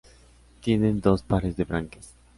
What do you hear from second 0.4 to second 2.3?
Tienen dos pares de branquias.